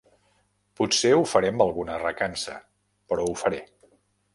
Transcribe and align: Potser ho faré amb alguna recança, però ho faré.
Potser 0.79 1.11
ho 1.19 1.21
faré 1.35 1.53
amb 1.55 1.67
alguna 1.67 2.01
recança, 2.07 2.59
però 3.13 3.31
ho 3.33 3.41
faré. 3.47 3.67